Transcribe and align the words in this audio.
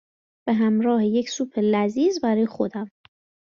به 0.47 0.53
همراه 0.53 1.05
یک 1.05 1.29
سوپ 1.29 1.57
لذیذ 1.59 2.19
برای 2.19 2.45
خودم 2.45 2.91